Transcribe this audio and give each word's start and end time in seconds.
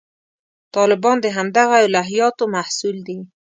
طالبان 0.75 1.17
د 1.21 1.25
همدغه 1.37 1.77
الهیاتو 1.87 2.43
محصول 2.55 2.95
دي. 3.07 3.19